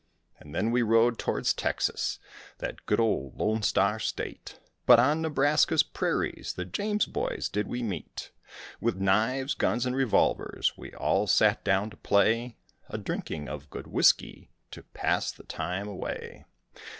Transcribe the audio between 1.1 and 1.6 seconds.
towards